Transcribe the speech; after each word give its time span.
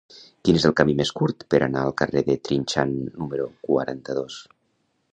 Quin 0.47 0.55
és 0.59 0.63
el 0.69 0.73
camí 0.79 0.95
més 1.01 1.11
curt 1.19 1.45
per 1.55 1.59
anar 1.67 1.85
al 1.89 1.95
carrer 2.03 2.25
de 2.31 2.39
Trinxant 2.49 2.99
número 3.21 3.49
quaranta-dos? 3.69 4.43